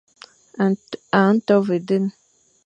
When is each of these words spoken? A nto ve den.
A 1.19 1.21
nto 1.35 1.55
ve 1.67 1.77
den. 1.87 2.03